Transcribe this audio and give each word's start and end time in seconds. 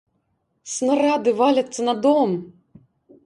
Снарады 0.75 1.33
валяцца 1.41 1.85
на 1.87 1.93
дом! 2.05 2.29